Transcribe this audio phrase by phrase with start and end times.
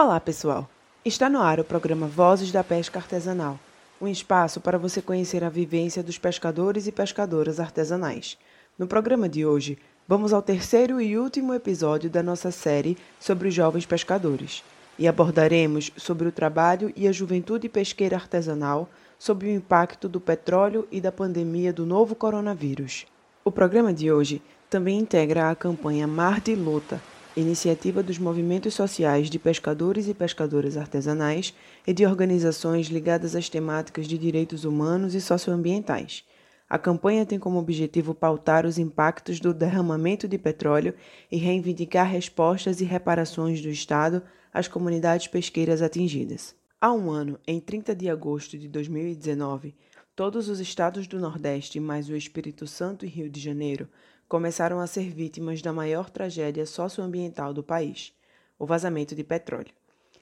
[0.00, 0.70] Olá, pessoal!
[1.04, 3.58] Está no ar o programa Vozes da Pesca Artesanal,
[4.00, 8.38] um espaço para você conhecer a vivência dos pescadores e pescadoras artesanais.
[8.78, 9.76] No programa de hoje,
[10.06, 14.62] vamos ao terceiro e último episódio da nossa série sobre os jovens pescadores
[14.96, 18.88] e abordaremos sobre o trabalho e a juventude pesqueira artesanal
[19.18, 23.04] sob o impacto do petróleo e da pandemia do novo coronavírus.
[23.44, 24.40] O programa de hoje
[24.70, 27.00] também integra a campanha Mar de Luta,
[27.38, 31.54] iniciativa dos movimentos sociais de pescadores e pescadoras artesanais
[31.86, 36.24] e de organizações ligadas às temáticas de direitos humanos e socioambientais.
[36.68, 40.94] A campanha tem como objetivo pautar os impactos do derramamento de petróleo
[41.30, 46.54] e reivindicar respostas e reparações do Estado às comunidades pesqueiras atingidas.
[46.80, 49.74] Há um ano, em 30 de agosto de 2019,
[50.14, 53.88] todos os estados do Nordeste, mais o Espírito Santo e Rio de Janeiro,
[54.28, 58.14] começaram a ser vítimas da maior tragédia socioambiental do país,
[58.58, 59.72] o vazamento de petróleo.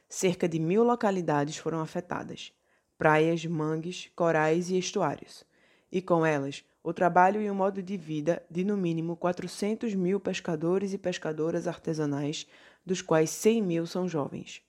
[0.09, 2.53] Cerca de mil localidades foram afetadas,
[2.97, 5.45] praias, mangues, corais e estuários,
[5.91, 10.21] e com elas o trabalho e o modo de vida de no mínimo 400 mil
[10.21, 12.47] pescadores e pescadoras artesanais,
[12.85, 14.63] dos quais 100 mil são jovens.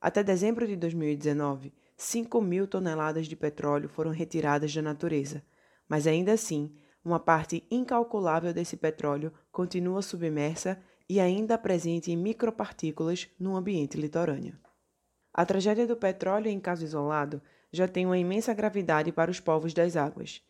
[0.00, 5.44] Até dezembro de 2019, 5 mil toneladas de petróleo foram retiradas da natureza,
[5.86, 13.28] mas ainda assim uma parte incalculável desse petróleo continua submersa e ainda presente em micropartículas
[13.38, 14.58] no ambiente litorâneo.
[15.32, 17.40] A tragédia do petróleo em caso isolado
[17.72, 20.42] já tem uma imensa gravidade para os povos das águas,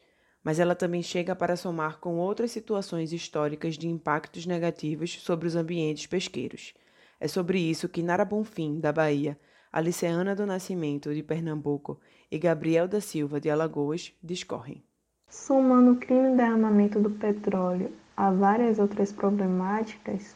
[0.42, 5.54] mas ela também chega para somar com outras situações históricas de impactos negativos sobre os
[5.56, 6.74] ambientes pesqueiros.
[7.20, 9.38] É sobre isso que Nara Bonfim, da Bahia,
[9.70, 14.82] Aliceana do Nascimento, de Pernambuco, e Gabriel da Silva, de Alagoas, discorrem.
[15.30, 20.34] Somando o crime de derramamento do petróleo a várias outras problemáticas,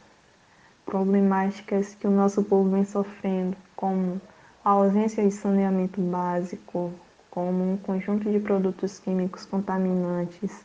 [0.85, 4.21] problemáticas que o nosso povo vem sofrendo, como
[4.63, 6.93] a ausência de saneamento básico,
[7.31, 10.63] como um conjunto de produtos químicos contaminantes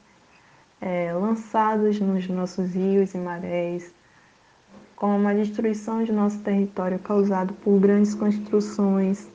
[0.79, 3.95] é, lançados nos nossos rios e marés,
[4.95, 9.27] como a destruição de nosso território causado por grandes construções,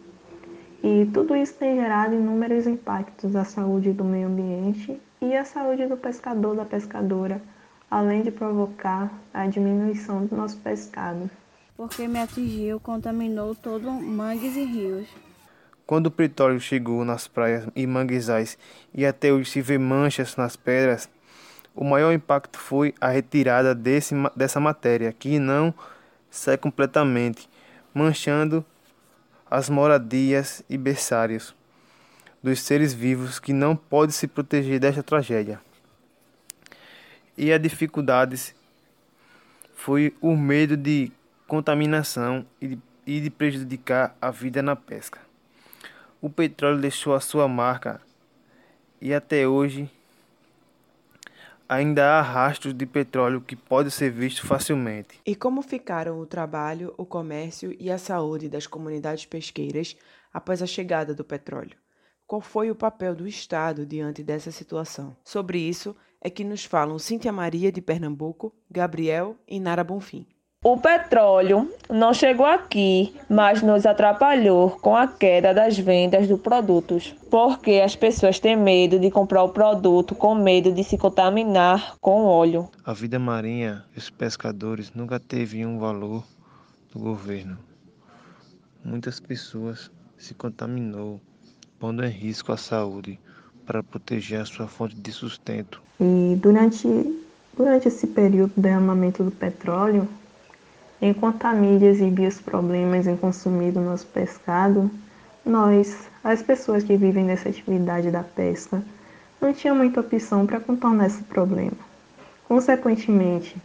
[0.83, 5.87] e tudo isso tem gerado inúmeros impactos à saúde do meio ambiente e à saúde
[5.87, 7.41] do pescador, da pescadora,
[7.89, 11.29] além de provocar a diminuição do nosso pescado.
[11.77, 15.07] Porque me atingiu, contaminou todo mangues e rios.
[15.87, 18.57] Quando o petróleo chegou nas praias e manguezais
[18.93, 21.09] e até hoje se vê manchas nas pedras,
[21.73, 25.73] o maior impacto foi a retirada desse, dessa matéria, que não
[26.29, 27.49] sai completamente,
[27.93, 28.65] manchando
[29.53, 31.53] as moradias e berçários
[32.41, 35.61] dos seres vivos que não podem se proteger desta tragédia.
[37.37, 38.55] E a dificuldades
[39.75, 41.11] foi o medo de
[41.47, 45.19] contaminação e de, e de prejudicar a vida na pesca.
[46.19, 48.01] O petróleo deixou a sua marca
[48.99, 49.87] e até hoje
[51.67, 55.19] ainda há rastros de petróleo que pode ser visto facilmente.
[55.25, 59.95] E como ficaram o trabalho, o comércio e a saúde das comunidades pesqueiras
[60.33, 61.77] após a chegada do petróleo?
[62.25, 65.15] Qual foi o papel do Estado diante dessa situação?
[65.23, 70.25] Sobre isso é que nos falam Cíntia Maria de Pernambuco, Gabriel e Nara Bonfim.
[70.65, 77.13] O petróleo não chegou aqui, mas nos atrapalhou com a queda das vendas dos produtos,
[77.29, 82.23] porque as pessoas têm medo de comprar o produto com medo de se contaminar com
[82.23, 82.69] óleo.
[82.85, 86.23] A vida marinha e os pescadores nunca teve um valor
[86.93, 87.57] do governo.
[88.85, 91.19] Muitas pessoas se contaminou,
[91.77, 93.19] pondo em risco a saúde
[93.65, 95.81] para proteger a sua fonte de sustento.
[95.99, 96.87] E durante,
[97.57, 100.07] durante esse período do derramamento do petróleo,
[101.05, 104.89] Enquanto a mídia exibia os problemas em consumir o nosso pescado,
[105.45, 108.81] nós, as pessoas que vivem nessa atividade da pesca,
[109.41, 111.75] não tinha muita opção para contornar esse problema.
[112.47, 113.57] Consequentemente,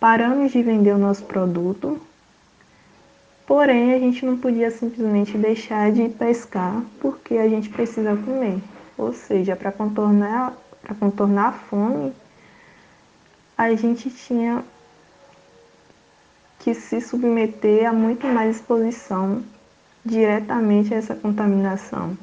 [0.00, 2.00] paramos de vender o nosso produto,
[3.46, 8.62] porém a gente não podia simplesmente deixar de pescar porque a gente precisa comer.
[8.96, 12.14] Ou seja, para contornar, para contornar a fome,
[13.58, 14.64] a gente tinha
[16.62, 19.42] que se submeter a muito mais exposição
[20.04, 22.16] diretamente a essa contaminação.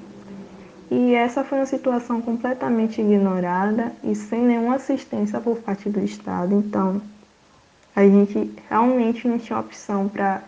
[0.90, 6.56] E essa foi uma situação completamente ignorada e sem nenhuma assistência por parte do Estado.
[6.56, 7.02] Então,
[7.94, 10.42] a gente realmente não tinha opção para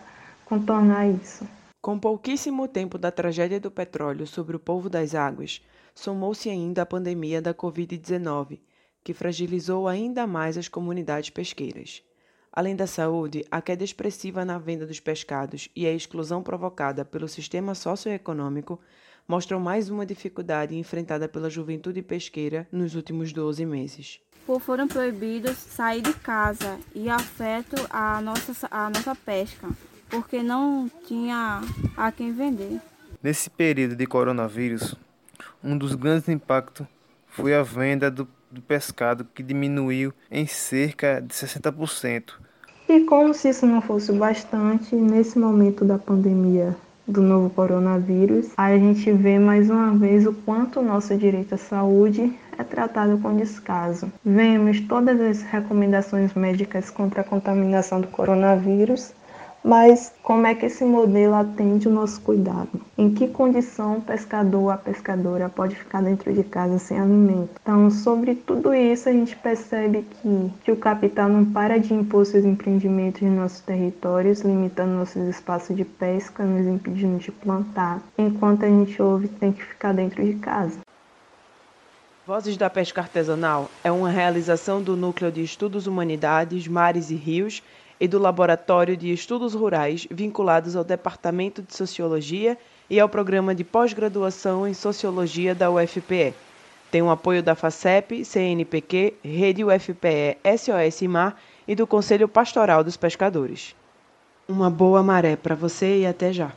[0.46, 1.46] contornar isso.
[1.82, 5.62] Com pouquíssimo tempo da tragédia do petróleo sobre o povo das águas,
[5.94, 8.58] somou-se ainda a pandemia da Covid-19,
[9.04, 12.02] que fragilizou ainda mais as comunidades pesqueiras.
[12.52, 17.26] Além da saúde, a queda expressiva na venda dos pescados e a exclusão provocada pelo
[17.26, 18.78] sistema socioeconômico
[19.26, 24.20] mostram mais uma dificuldade enfrentada pela juventude pesqueira nos últimos 12 meses.
[24.46, 29.70] Por foram proibidos sair de casa e afeto a nossa, a nossa pesca,
[30.10, 31.62] porque não tinha
[31.96, 32.78] a quem vender.
[33.22, 34.94] Nesse período de coronavírus,
[35.64, 36.86] um dos grandes impactos
[37.28, 42.34] foi a venda do, do pescado, que diminuiu em cerca de 60%.
[42.88, 46.76] E como se isso não fosse bastante, nesse momento da pandemia
[47.06, 51.58] do novo coronavírus, a gente vê mais uma vez o quanto o nosso direito à
[51.58, 54.12] saúde é tratado com descaso.
[54.24, 59.12] Vemos todas as recomendações médicas contra a contaminação do coronavírus
[59.64, 62.68] mas como é que esse modelo atende o nosso cuidado?
[62.98, 67.50] Em que condição o pescador, a pescadora pode ficar dentro de casa sem alimento?
[67.62, 72.26] Então, sobre tudo isso, a gente percebe que, que o capital não para de impor
[72.26, 78.64] seus empreendimentos em nossos territórios, limitando nossos espaços de pesca, nos impedindo de plantar, enquanto
[78.64, 80.78] a gente ouve tem que ficar dentro de casa.
[82.24, 87.62] Vozes da Pesca Artesanal é uma realização do Núcleo de Estudos Humanidades, Mares e Rios
[88.02, 92.58] e do Laboratório de Estudos Rurais vinculados ao Departamento de Sociologia
[92.90, 96.34] e ao Programa de Pós-Graduação em Sociologia da UFPE.
[96.90, 102.96] Tem o apoio da FACEP, CNPq, Rede UFPE SOS Mar e do Conselho Pastoral dos
[102.96, 103.72] Pescadores.
[104.48, 106.50] Uma boa maré para você e até já!